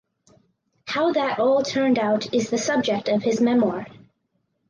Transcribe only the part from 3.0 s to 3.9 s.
of his memoir.